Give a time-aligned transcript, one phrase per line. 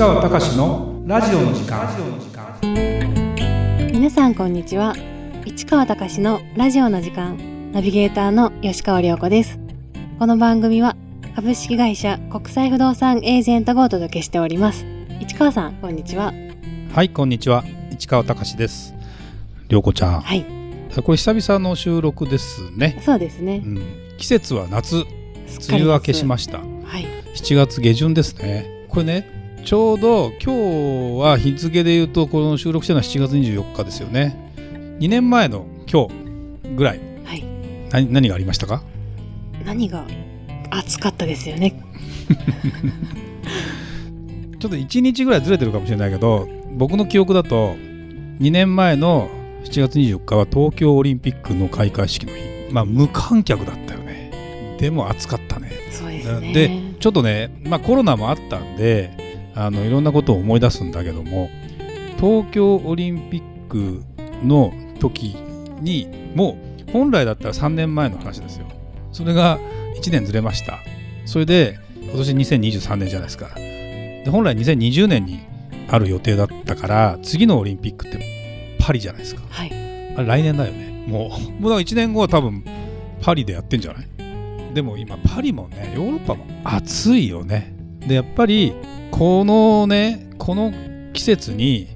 [0.00, 1.86] 川隆のラジオの時間。
[3.92, 4.96] 皆さんこんにちは。
[5.44, 7.36] 市川隆のラジオの時間。
[7.72, 9.60] ナビゲーターの吉川良子です。
[10.18, 10.96] この番組は
[11.36, 14.86] 株式会社国際不動産エージェントがお届けしております。
[15.20, 16.32] 市川さんこんにちは。
[16.94, 17.62] はいこんにちは。
[17.90, 18.94] 市川隆です。
[19.68, 20.20] 良子ちゃん。
[20.22, 20.46] はい。
[21.04, 23.60] これ久々の収録ですね、そうですね。
[23.62, 23.82] う、ん、
[24.16, 25.04] 季節は夏。
[25.68, 26.56] 梅雨明けしましした。
[26.60, 26.64] は
[26.98, 27.04] い。
[27.34, 28.86] 7月下旬ですね。
[28.88, 34.36] これねちょうど今日は日付で言うとこの収録してるのは7月24日ですよね。
[34.98, 36.14] 2年前の今日
[36.76, 37.00] ぐらい。
[37.24, 37.44] はい。
[37.90, 38.82] 何何がありましたか？
[39.64, 40.04] 何が？
[40.70, 41.80] 暑かったですよね。
[44.58, 47.74] ちょっと1日ぐらいずれてるかもしれないけど僕の記憶だと
[48.40, 49.28] 2年前の
[49.64, 52.40] 7月24日は東京オリンピックの開会式の日。
[52.72, 54.76] まあ無観客だったよね。
[54.78, 55.70] でも暑かったね。
[55.90, 56.52] そうですね。
[56.52, 59.10] でちょっとね、まあ、コロナもあったんで
[59.54, 61.50] あのいろんなことを思い出すんだけども
[62.18, 64.02] 東京オリンピック
[64.44, 65.36] の時
[65.80, 66.56] にも
[66.88, 68.66] う本来だったら3年前の話ですよ。
[69.12, 69.58] それが
[70.00, 70.78] 1年ずれました。
[71.24, 73.48] それで今年2023年じゃないですか。
[73.54, 75.40] で本来2020年に
[75.88, 79.42] ある予定だったから次のオリンピックってパリじゃないですか。
[79.48, 79.70] はい。
[80.16, 81.04] あれ来年だよね。
[81.06, 82.64] もう もうだから1年後は多分
[83.22, 84.74] パリでやってんじゃない？
[84.74, 87.74] でも今パリもねヨーロッパも暑いよね
[88.06, 88.74] でやっぱり
[89.10, 90.72] このねこの
[91.12, 91.88] 季節に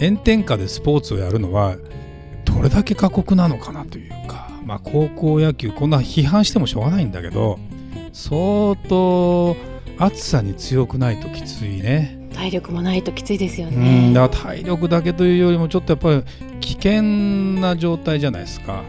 [0.00, 1.76] 炎天下でスポーツをやるのは
[2.44, 7.58] どれだけ過酷なのかなというかまあ高校野球こんな批判してもしょうがないんだけど
[8.12, 9.56] 相当
[9.98, 12.18] 暑さに強くないときついね。
[12.34, 17.02] 体力もないときついですようねんだから体力だけというよりもちょっとやっぱり危険
[17.60, 18.82] な状態じゃないですか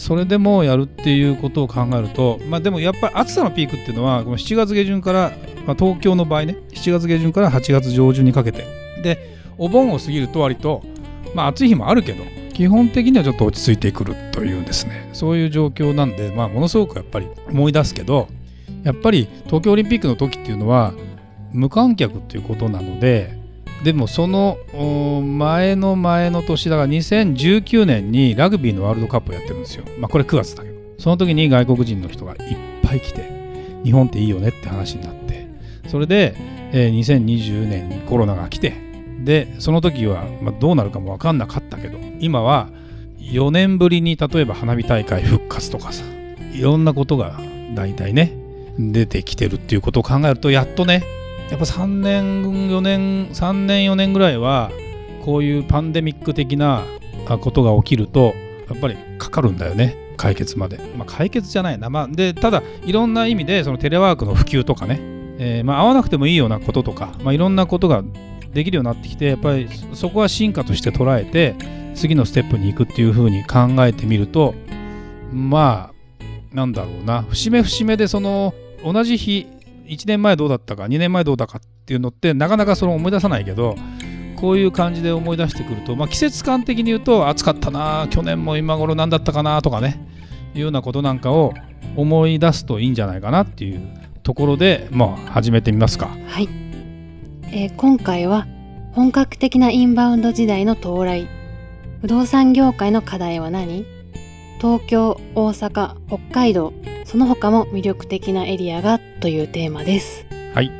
[0.00, 5.32] それでもやるっていうことを考えるとまあでもやっぱり暑さのピークっていうのはこの7月下旬から、
[5.66, 8.64] まあ、東京の場合ね7月下旬から8月上旬にかけて。
[9.02, 10.82] でお盆を過ぎると割と
[11.34, 12.24] まあ暑い日もあるけど
[12.54, 15.10] 基本的にはちょっと落ち着いてくるというですね。
[15.12, 18.28] そういう状況なんでまあものすごくやっぱり思い出すけど
[18.82, 20.94] やっぱり東京オリンピックの時っていうのは
[21.52, 23.39] 無観客っていうことなので
[23.84, 24.58] でもその
[25.22, 29.84] 前の前の年だから2019年にラグビーのワールドカップをやってるんですよ。
[29.98, 30.80] まあこれ9月だけど。
[31.00, 32.38] その時に外国人の人がいっ
[32.82, 33.26] ぱい来て
[33.82, 35.48] 日本っていいよねって話になって
[35.88, 36.34] それで、
[36.72, 38.74] えー2020年にコロナが来て
[39.24, 42.68] でその時は、まあ、どうなるかも分かんなかったけど今は
[43.18, 46.04] 4年ぶりに例えば花火大会復活とかさ
[46.52, 47.40] いろんなことが
[47.74, 48.36] 大体ね
[48.78, 51.02] 出てきてるっていうことを考えるとやっとね
[51.50, 54.70] やっぱ3年4年3年4年ぐらいは
[55.24, 56.84] こういうパンデミック的な
[57.26, 58.34] ことが起きると
[58.68, 61.78] やっぱりかかるんだよね解決まで、まあ、解決じゃない。
[61.78, 64.98] な、まあ、でただいろんな意味でそのテレワークの普及とかね、
[65.38, 68.02] えーまあ、会わなくてもいいようなこととか、まあ、いろんなことが
[68.52, 71.56] できるようになってきてやっぱりそこは進化として捉えて
[71.94, 74.54] 次のステップに行くっていうふうに考えてみると
[75.32, 75.90] ま
[76.52, 77.22] あなんだろうな。
[77.22, 78.52] 節目節目でその
[78.84, 79.46] 同じ日
[79.90, 83.74] 1年前どうだったか2年前どうだかっていうのってなかなかその思い出さないけど
[84.36, 90.00] こういう感じで思い出してくると、まあ、季節感的に言うと暑かったな去年も今頃何だったかなとかね
[90.54, 91.52] いうようなことなんかを
[91.96, 93.80] 思い出すといいんじゃないかなっていう
[94.22, 96.08] ところで、まあ、始めてみますか。
[96.26, 96.48] はい、
[97.52, 98.46] えー今回は
[98.92, 101.28] 本格的なインバウンド時代の到来。
[102.00, 103.84] 不動産業界の課題は何？
[104.60, 106.72] 東京大阪北海道。
[107.10, 110.70] その他も魅力的なエリアがというテーマですはい。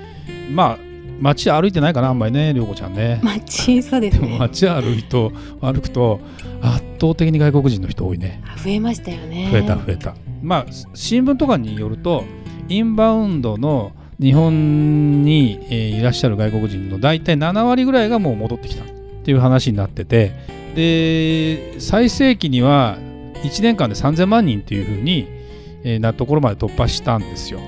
[0.48, 0.78] まあ、
[1.20, 3.18] 街歩いてないかな、あんまりね、涼子ちゃんね。
[3.24, 6.20] 街そうでですもね街歩いと歩くと
[6.62, 8.40] 圧倒的に外国人の人多いね。
[8.46, 10.14] あ増えましたよね増えた増えた。
[10.40, 12.22] まあ新聞とかによると
[12.68, 18.86] インバウンドの日本に、えーいらっしゃる外国人の大体7割ぐらいがもう戻ってきたっ
[19.24, 20.32] ていう話になってて
[20.76, 22.98] で最盛期には
[23.42, 25.39] 1年間で3000万人っていうふうに、えー
[25.84, 27.60] なところまで突破したんですよ。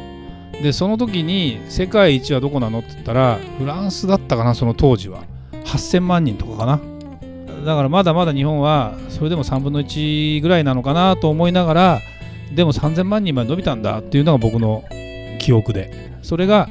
[0.62, 5.24] でその時に世界一はどこなのって言ったらフランスだったかなその当時は。
[5.64, 6.80] 8000万人とかかな。
[7.64, 12.00] だからまだまだ日本はそれでも3分の1ぐらいなのかなと思いながら
[12.54, 14.84] でも3000万人まで伸びたんだっていうのが僕の
[15.38, 16.12] 記憶で。
[16.22, 16.68] それが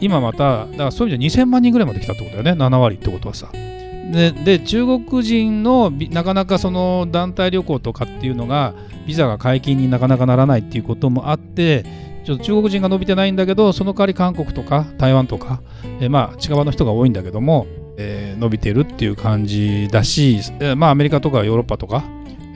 [0.00, 2.64] 今まただからそういう意味では2000万人ぐらいまで来たってことだよね。
[2.64, 3.50] 7割ってことはさ。
[3.52, 8.74] で中国人のなかなかその団体旅行とかっていうのが
[9.06, 11.84] ビザが解禁になかなかならないっていうこともあって
[12.24, 15.62] ちょっと中国人が伸びてないんだけどその代わり韓国とか台湾とか、
[16.00, 17.66] えーまあ近場の人が多いんだけども、
[17.96, 22.04] えー伸びてるっていう感じだし、えーまあアメリカとかヨーロッパとか、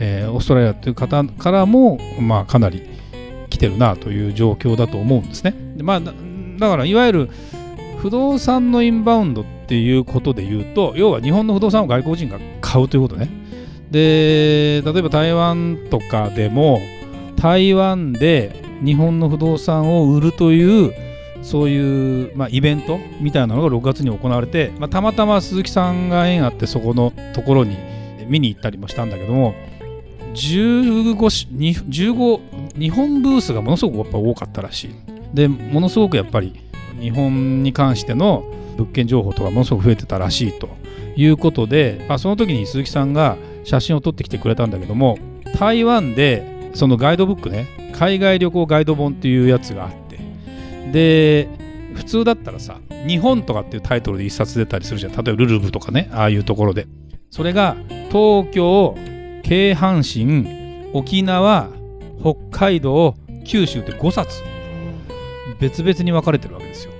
[0.00, 2.82] えーオーストラリアっていう方からも、まあ、かなり
[3.50, 5.54] 来てるなという状況だと思うんですね。
[5.76, 6.12] でまあ、だ
[6.58, 7.30] だからいわゆる
[7.98, 13.30] 不動産のインバウンドっていうことで言うと要は日本の不動産を外国人が買うということね
[13.90, 16.80] で例えば台湾とかでも
[17.36, 20.92] 台湾で日本の不動産を売るという
[21.42, 27.76] そういう、まあ、イベントみたいなのが6月に行われて、まあ、たまたま鈴木さんが縁あってそこのところに
[28.26, 29.54] 見に行ったりもしたんだけども
[30.32, 31.14] 15
[31.88, 34.94] 15日本ブースがものすごくやっぱ多かったらしい。
[35.32, 36.60] でものすごくやっぱり
[37.00, 38.44] 日本に関しての
[38.76, 40.68] 物件情報とかものすごく増えてたらしいと
[41.16, 45.18] いうことで、まあ、その時に鈴木さんが写真を撮ってきてくれたんだけども
[45.58, 50.18] 台湾でそのガイドブックね海外旅行ガイド本っていうやつがあって
[50.92, 51.48] で
[51.94, 55.12] 普通だったらさ日本とかっていうタイトルで一冊出たりするじゃん。
[55.12, 56.86] 例えばルルブとかねああいうところで。
[57.30, 57.76] それが
[58.10, 58.94] 東京
[59.42, 61.68] 京阪神沖縄
[62.20, 63.14] 北海道
[63.44, 64.42] 九州って5冊。
[65.60, 66.92] 別々に分かれてるわけですよ。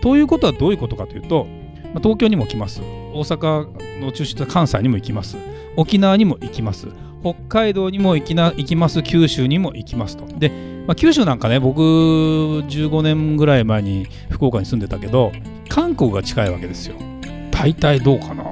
[0.00, 1.46] ということはどういうことかというと、
[1.94, 2.80] まあ、東京にも来ます。
[3.12, 5.36] 大阪の中心と関西にも行きます。
[5.76, 6.88] 沖縄にも行きます。
[7.22, 9.02] 北海道にも行きな行きます。
[9.02, 10.26] 九州にも行きますと。
[10.26, 10.50] で、
[10.86, 15.32] まあ、九州なんかね僕15年ぐらい前に福岡に住んでたけど
[15.68, 16.96] 韓国が近いわけですよ。
[17.50, 18.44] 大体どうかな。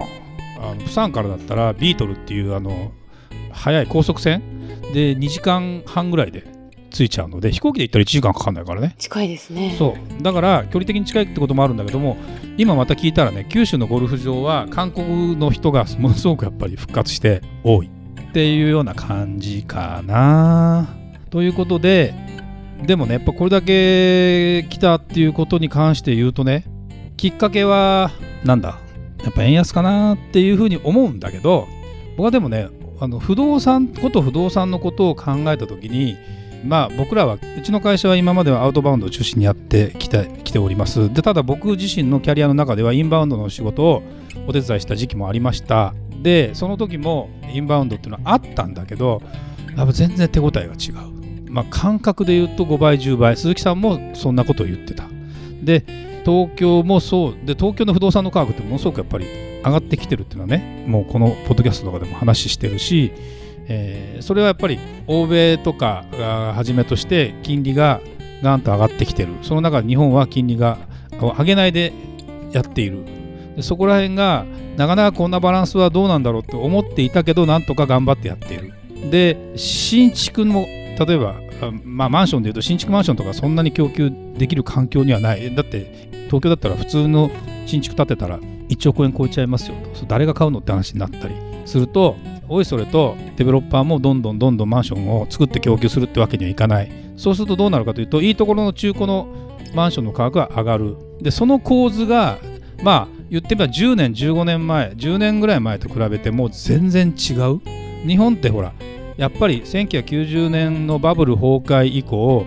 [0.60, 2.92] あの釜山からだったらビートルっていうあの
[3.52, 4.42] 速い高速船。
[4.92, 6.44] で2時間半ぐらいで
[6.90, 8.94] 着いちゃうので飛行機で行ったら1時間かかんないからね。
[8.98, 9.74] 近いですね。
[9.78, 10.22] そう。
[10.22, 12.16] だから距離的に近いってこともあるんだけども
[12.56, 20.88] 今また聞いたらね九州のゴルフ場は韓国の人がものすごくやっぱり復活して多いっていうような感じかな。
[21.30, 22.14] ということで
[22.82, 26.64] でもねやっぱこれだけ来たっていうことに関して言うとね
[27.16, 28.10] きっかけは
[28.44, 28.78] なんだ？
[29.24, 31.66] やっぱ円安かなっていうふうに思うんだけど
[32.16, 32.68] 僕はでもね
[33.00, 36.16] あの不動産こと不動産のことを考えた時に
[36.64, 41.12] まあ僕らはうちの会社は今まではアウトバウンドを中心にやってきてきております。
[41.12, 44.02] でただ僕自身のキャリアの中ではインバウンドの仕事を
[44.46, 45.94] お手伝いした時期もありました。
[46.22, 49.22] でその時もインバウンドっていうのはあったんだけど
[49.76, 51.50] やっぱ全然手応えが違う。
[51.50, 53.36] まあ感覚で言うと5倍10倍。
[53.36, 55.04] 鈴木さんもそんなことを言ってた。
[55.62, 55.84] で
[56.24, 57.32] 東京もそう。
[57.44, 59.26] で東京の不動産の価格ってものすごくやっぱり
[59.64, 63.12] 上がってきてるっていうのはねもうこのポッドキャストとかでも話してるし
[63.68, 68.00] えー、それはやっぱり欧米とかがはじめとして金利が
[68.42, 69.34] ガンと上がってきてる。
[69.42, 70.78] その中で日本は金利が
[71.20, 71.92] 上げないで
[72.52, 73.04] やっている。
[73.56, 78.72] でそこら辺がなかなかこんなバランスはどうなんだろうと思っていたけどなんとか頑張ってやっている。
[79.10, 80.66] で新築も
[80.98, 81.36] 例えば、
[81.84, 85.54] まあ、マンションでいうと新築マンションとかそんなに供給できる環境にはない。
[85.54, 87.30] だって東京だったら普通の
[87.66, 90.06] 新築建てたら1億円超えちゃいますよと。
[90.06, 91.34] 誰が買うのって話になったり
[91.64, 92.16] すると
[92.48, 96.90] おいそれとデベロッパーもどんどんどんどんマンションを作って供給するってわけにはいかない。
[97.16, 99.28] そうするとどうなるかというといいところの中古の
[99.74, 100.96] マンションの価格が上がる。
[101.20, 102.38] でその構図が
[102.82, 107.60] まあ言ってみれば10年15年前10年ぐらい前と比べてもう全然違う。
[108.06, 108.72] 日本ってほら
[109.16, 112.46] やっぱり1990年のバブル崩壊以降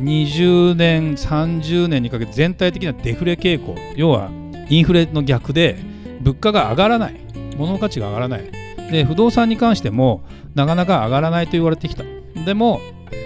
[0.00, 4.30] 20年30年にかけて全体的なデフレ傾向要は
[4.68, 5.78] インフレの逆で
[6.20, 7.16] 物価が上がらない。
[7.56, 8.63] 物の価値が上がらない。
[8.90, 10.22] で不動産に関しても
[10.54, 12.04] なかなか上がらないと言われてきた。
[12.44, 12.80] でも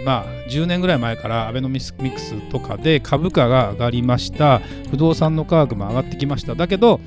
[0.04, 4.60] まあ10年ぐらい前からアベノミクスとかで株価が上がりました。
[4.90, 6.54] 不動産の価格も上がってきました。
[6.54, 7.00] だけど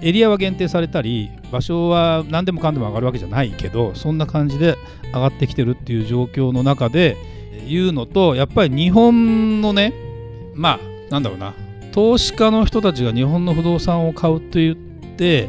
[0.00, 7.16] エリアは限定されたり場所は何でもかんでも上がるわけじゃないけどそんな感じで上がってきてるっていう状況の中で
[7.68, 9.92] 言うのとやっぱり日本のね
[10.54, 11.54] まあなんだろうな。
[11.92, 15.48] 投資家の人たちが日本の不動産を買うと言って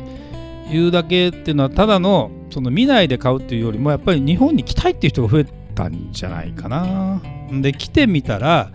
[0.70, 7.20] 言うだけっていうのはただのその見ないで買うっていうよりもやっぱり日本に来たいっていう人が増えたんじゃないかな。
[7.52, 8.72] で来てみたら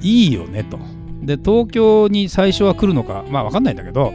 [0.00, 0.78] いいよねと。
[1.22, 4.12] で東京に最初は来るのかまあ分かんないんだけど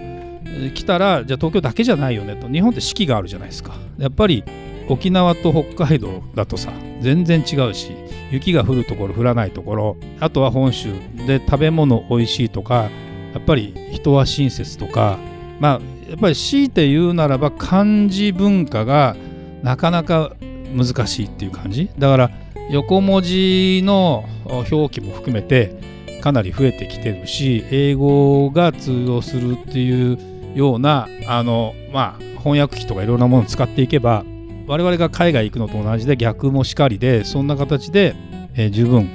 [0.74, 3.74] 来たらじゃあ東京だけじゃないよねと日本って四季があるじゃないですか。
[3.98, 4.46] やっぱり
[4.88, 6.72] 沖縄と北海道だとさ
[7.02, 7.92] 全然違うし
[8.32, 10.94] 雪が降るところ降らないところあとは本州
[11.28, 12.90] で食べ物おいしいとか
[13.34, 15.20] やっぱり人は親切とか
[15.60, 19.16] まあやっぱり強いて言うならば漢字文化が
[19.62, 20.34] なかなか
[20.74, 21.89] 難しいっていう感じ？
[21.98, 22.32] だから
[22.72, 25.80] 横文字の表記も含めて
[26.22, 30.18] かなり増えてきてるし英語が通用するっていう
[30.56, 34.24] ようなあのまあ翻訳機とかいろんなものを使っていけば
[34.68, 38.16] 我々が海外行くのと同じで逆もしかりでそんな形で、
[38.54, 39.10] えー、十分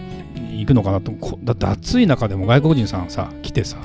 [0.50, 1.12] 行くのかなと。
[1.44, 3.76] だって暑い中でも外国人さんさ来てさ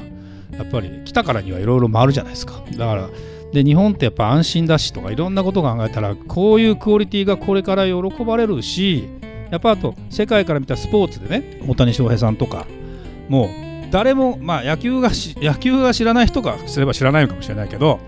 [0.60, 2.62] やっぱり来たからにはいろいろ回るじゃないですか。
[2.78, 3.10] だから
[3.54, 9.10] で日本ってやっぱ安心だしとかいろんなこと考えたらこういうクオリティがこれから喜ばれるし
[9.50, 12.68] やっぱあと世界から見たスポーツでね大谷翔平さんとか
[13.28, 13.50] もう
[13.90, 18.00] 誰も、まあ、野球が野球が知らない人がすれば知らないのかもしれないけど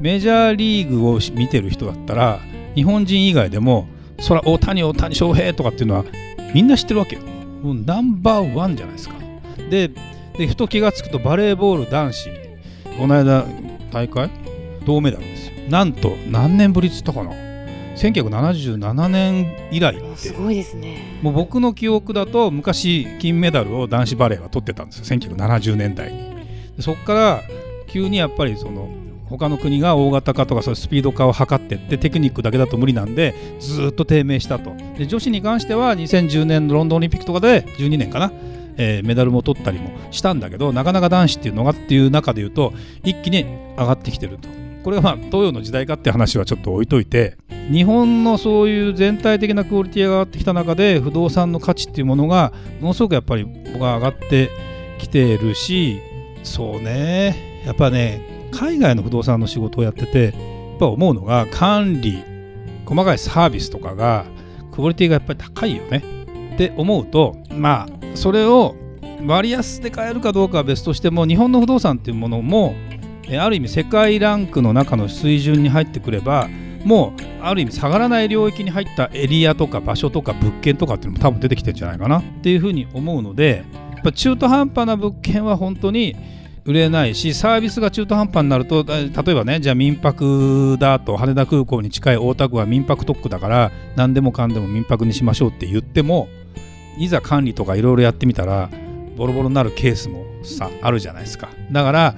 [0.00, 2.40] メジャーリーグを見てる人だったら
[2.74, 3.88] 日本人以外でも
[4.20, 6.04] そら大谷大谷翔平とかっていうのは
[6.54, 7.22] みんな知ってるわけよ。
[7.62, 9.16] もうナンバーワンじゃないですか。
[9.68, 9.90] で
[10.38, 12.30] でふと気が付くとバレーボール男子
[12.96, 13.44] この間
[13.90, 14.30] 大会？
[14.86, 15.52] 銅メダルですよ。
[15.68, 17.32] なんと何年ぶりっつったかな
[17.96, 21.18] ？1977年以来すごいですね。
[21.20, 25.04] もう僕の記憶だと昔金メダルを男子バレーは取ってたんですよ。
[25.18, 26.82] 1970年代に。
[26.82, 27.42] そこから
[27.88, 28.88] 急にやっぱりその
[29.26, 34.74] 他の国が大型化とかそういうスピード化を図っていってテクニックだけだと無理なんでずっと低迷したと。
[34.96, 38.32] で女子に関しては2010年のロンドンオリンピックとかで12年かな、
[38.78, 43.44] えー、メダルも取ったりもしたんだけどなかなか男子っていうのがっていう中で言うと一気に
[43.76, 44.48] 上がってきてると。
[44.84, 47.36] これはまあ東洋の時代かって話はちょっと置いといて
[47.70, 54.50] 日本のそういう全体的なクオリティが上がってきた中で不動産の価値っていうものがものすごくやっぱり僕は上がって
[54.98, 56.00] きてるし
[56.42, 57.62] そうね。
[57.66, 60.32] やっぱね海外の不動産の仕事をやっててやっ
[60.78, 62.24] ぱ思うのが管理
[62.86, 64.24] 細かいサービスとかが
[64.72, 66.02] クオリティがやっぱり高いよね。
[66.54, 68.74] って思うとまあそれを
[69.24, 72.74] 割安で買えるかどうかは別としても日本の不動産っていうものも
[73.38, 76.48] ある意味世界ランクの中の水準に入ってくれば
[76.84, 82.18] もうある意味下がらない領域に入ったエリアとか場所とか物件とかっていうのも多分出てきてるんじゃないかな。
[82.18, 86.16] っていうふうに思うのでやっぱ中途半端な物件は本当に
[86.64, 96.28] 売れないしサービスが中途半端になると例えばねじゃあ民泊だと羽田空港に近い大田区は民泊特区だから何でもかんでも民泊にしましょうって言っても
[96.98, 98.70] いざ管理とかいろいろやってみたら
[99.16, 101.48] ボロボロになるケースもさあるじゃないですか。
[101.70, 102.14] だから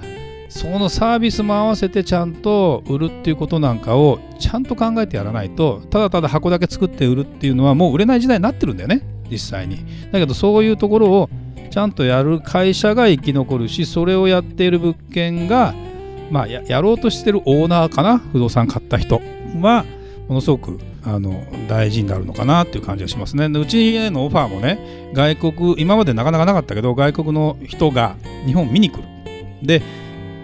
[0.49, 9.77] そのサービスも合わせてちゃんと売るっていうことなんかをちゃんと考えてやらないとただただ箱だけ作って売るっていうのはもう売れない時代になってるんだよね実際に。
[10.11, 11.29] だけどそういうところを
[11.69, 15.73] ちゃんとやる会社が生き残るしそれをやっている物件が
[16.29, 19.21] まあややろうとしてるオーナーかな不動産買った人
[19.61, 19.85] は
[20.31, 23.47] ものすごくあの大事になるのかなっていう感じがしますね。
[23.47, 29.03] うちへのオファーもね外国今までなかなかなかったけど外国の人が日本見に来る。
[29.61, 29.81] で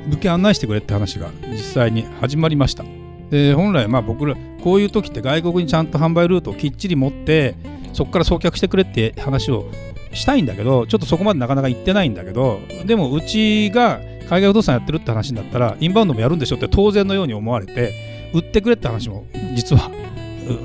[0.07, 2.83] 物件案内してくれって話が実際に始まりました。
[3.29, 7.55] で本来まあ僕らこういう時って外国にちゃんと販売ルートをきっちり持って
[7.93, 9.71] そこから送客してくれって話を
[10.11, 19.25] したいんだけどちょっとそこまでなかなか行ってないんだけどでもうちが海外不動産やってるって話になったらインバウンドもやるんでしょって当然のように思われて売ってくれって話も
[19.55, 19.91] 実は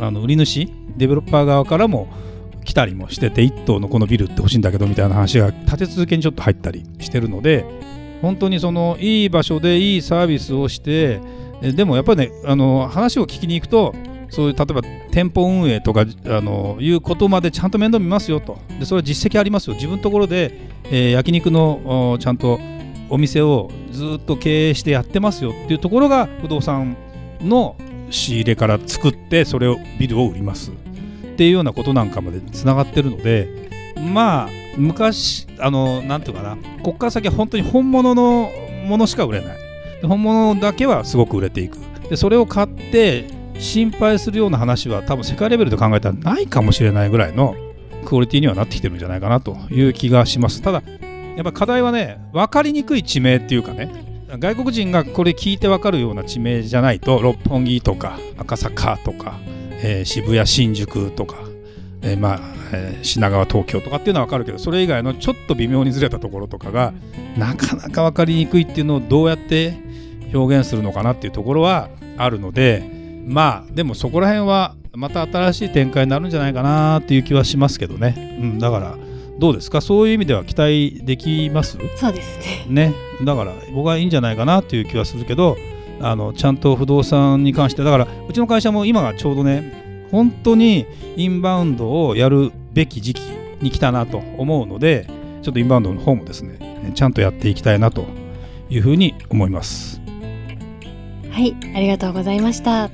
[0.01, 2.09] あの売り主デベロッパー側からも
[2.65, 7.65] 来たりもしてて1棟のこのビルって欲しいんだけどみたいな話が立て続けにちょっと入ったりしてるので
[8.21, 11.21] 本当にそのいい場所でいいサービスをして
[11.61, 13.95] でもやっぱりねあの話を聞きに行くと
[14.29, 18.59] そういう例えば店舗運営とかあのいうことまでちゃんと面倒見ますよと。
[18.79, 19.75] でそれは実績ありますよ。
[19.75, 22.59] 自分のところで、えー、焼肉のちゃんと
[23.11, 26.97] お店をずっと経営してやってますよっていうところが不動産
[27.45, 27.77] の
[28.11, 30.71] 仕入れから作ってそれをビルを売ります。
[30.71, 30.75] っ
[31.37, 33.49] ていうようなことなんかまでつながってるので
[34.13, 36.57] まあ昔あのなんていうかな。
[36.83, 38.51] こっから先は本当に本物の
[38.87, 39.57] ものしか売れない。
[40.03, 41.79] 本物だけはすごく売れていく。
[42.09, 43.27] でそれを買って
[43.59, 47.55] 心配するような話は多分世界レベルで考えたらないかもしれないぐらいの
[48.05, 50.61] クオリティにはなってきてるんじゃないかなという気がします。
[50.63, 50.83] ただ
[51.37, 54.12] やっぱ課題はね分かりにくい地名っていうかね。
[54.39, 59.39] 外国人がこれ聞いて分かるような地名じゃないと六本木とか赤坂とか、
[59.83, 61.37] えー、渋谷新宿とか
[62.03, 62.41] えー、まあ、
[62.73, 66.93] えー、品川東京とかっていうのは分かるけどそれ以外のちょっと微妙にずれたところとかが
[67.37, 69.79] なかなか分かりにくいっていうのをどうやって
[70.35, 72.83] 表現するのかなっていうところはあるので
[73.25, 78.97] まあでもそこら辺はまた新しい展開になるんじゃないかなっていう気はしますけどね、うん、だから
[79.39, 79.81] どうですか？
[79.81, 81.79] そういう意味では期待できます？
[81.97, 82.91] そうですね。
[82.91, 82.95] ね。
[83.25, 85.57] だから僕はいいんじゃないかなっていう気はするけど
[86.01, 90.87] あのちゃんと不動産に関してだからうちの会社も今がちょうどね本当に
[91.17, 93.21] インバウンドをやるべき時期
[93.61, 95.07] に来たなと思うので
[95.43, 98.05] ちょっとインバウンドの方もですねちゃんとやっていきたいなと
[98.69, 100.01] いうふうに思います。
[101.31, 102.91] はいありがとうございました。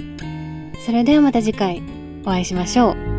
[0.86, 1.82] それではまた次回
[2.22, 3.17] お会いしましょう